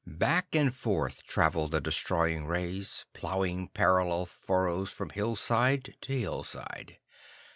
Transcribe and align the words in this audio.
Back 0.07 0.55
and 0.55 0.73
forth 0.73 1.21
traveled 1.27 1.73
the 1.73 1.79
destroying 1.79 2.47
rays, 2.47 3.05
ploughing 3.13 3.67
parallel 3.67 4.25
furrows 4.25 4.91
from 4.91 5.11
hillside 5.11 5.95
to 6.01 6.13
hillside. 6.19 6.97